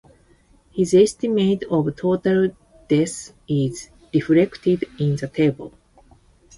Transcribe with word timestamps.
His 0.71 0.95
estimate 0.95 1.61
of 1.69 1.95
total 1.95 2.55
deaths 2.87 3.33
is 3.47 3.91
reflected 4.11 4.85
in 4.99 5.15
the 5.17 5.27
table. 5.27 5.73